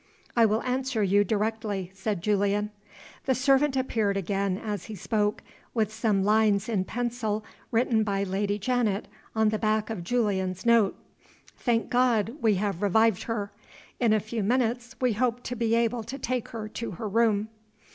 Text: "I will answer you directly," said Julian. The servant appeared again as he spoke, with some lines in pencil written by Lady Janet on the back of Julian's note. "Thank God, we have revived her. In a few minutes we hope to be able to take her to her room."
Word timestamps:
"I 0.35 0.47
will 0.47 0.63
answer 0.63 1.03
you 1.03 1.23
directly," 1.23 1.91
said 1.93 2.23
Julian. 2.23 2.71
The 3.25 3.35
servant 3.35 3.77
appeared 3.77 4.17
again 4.17 4.57
as 4.57 4.85
he 4.85 4.95
spoke, 4.95 5.43
with 5.75 5.93
some 5.93 6.23
lines 6.23 6.67
in 6.67 6.85
pencil 6.85 7.45
written 7.69 8.03
by 8.03 8.23
Lady 8.23 8.57
Janet 8.57 9.07
on 9.35 9.49
the 9.49 9.59
back 9.59 9.91
of 9.91 10.03
Julian's 10.03 10.65
note. 10.65 10.97
"Thank 11.55 11.91
God, 11.91 12.35
we 12.41 12.55
have 12.55 12.81
revived 12.81 13.21
her. 13.25 13.51
In 13.99 14.11
a 14.11 14.19
few 14.19 14.41
minutes 14.41 14.95
we 14.99 15.13
hope 15.13 15.43
to 15.43 15.55
be 15.55 15.75
able 15.75 16.01
to 16.05 16.17
take 16.17 16.47
her 16.47 16.67
to 16.69 16.91
her 16.93 17.07
room." 17.07 17.49